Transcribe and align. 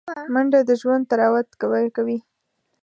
منډه 0.33 0.59
د 0.67 0.71
ژوند 0.81 1.03
طراوت 1.11 1.47
ورکوي 1.71 2.19